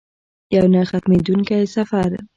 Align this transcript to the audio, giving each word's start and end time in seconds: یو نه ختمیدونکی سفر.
یو 0.55 0.65
نه 0.73 0.81
ختمیدونکی 0.91 1.63
سفر. 1.75 2.09